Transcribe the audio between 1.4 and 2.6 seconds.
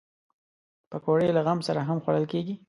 غم سره هم خوړل کېږي